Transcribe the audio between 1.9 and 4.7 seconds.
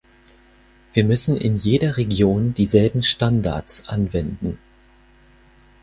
Region dieselben Standards anwenden.